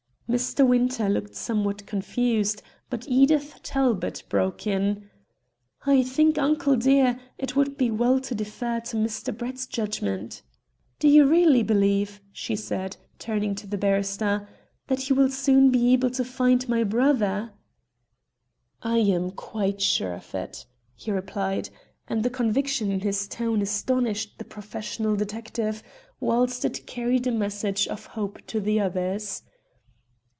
Mr. 0.31 0.65
Winter 0.65 1.09
looked 1.09 1.35
somewhat 1.35 1.85
confused, 1.85 2.61
but 2.89 3.05
Edith 3.05 3.59
Talbot 3.63 4.23
broke 4.29 4.65
in 4.65 5.09
"I 5.85 6.03
think, 6.03 6.37
uncle 6.37 6.77
dear, 6.77 7.19
it 7.37 7.57
would 7.57 7.75
be 7.77 7.91
well 7.91 8.21
to 8.21 8.33
defer 8.33 8.79
to 8.79 8.95
Mr. 8.95 9.37
Brett's 9.37 9.67
judgment." 9.67 10.41
"Do 10.99 11.09
you 11.09 11.25
really 11.25 11.63
believe," 11.63 12.21
she 12.31 12.55
said, 12.55 12.95
turning 13.19 13.55
to 13.55 13.67
the 13.67 13.77
barrister, 13.77 14.47
"that 14.87 15.09
you 15.09 15.17
will 15.17 15.29
soon 15.29 15.69
be 15.69 15.91
able 15.91 16.11
to 16.11 16.23
find 16.23 16.65
my 16.69 16.85
brother?" 16.85 17.51
"I 18.81 18.99
am 18.99 19.31
quite 19.31 19.81
sure 19.81 20.13
of 20.13 20.33
it," 20.33 20.65
he 20.95 21.11
replied, 21.11 21.69
and 22.07 22.23
the 22.23 22.29
conviction 22.29 22.89
in 22.89 23.01
his 23.01 23.27
tone 23.27 23.61
astonished 23.61 24.37
the 24.37 24.45
professional 24.45 25.17
detective, 25.17 25.83
whilst 26.21 26.63
it 26.63 26.87
carried 26.87 27.27
a 27.27 27.33
message 27.33 27.85
of 27.89 28.05
hope 28.05 28.39
to 28.47 28.61
the 28.61 28.79
others. 28.79 29.43